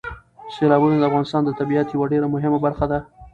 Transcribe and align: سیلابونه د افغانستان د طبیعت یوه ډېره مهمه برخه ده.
سیلابونه 0.55 0.95
د 0.97 1.03
افغانستان 1.09 1.41
د 1.45 1.51
طبیعت 1.59 1.87
یوه 1.95 2.05
ډېره 2.13 2.27
مهمه 2.35 2.59
برخه 2.65 2.85
ده. 2.91 2.99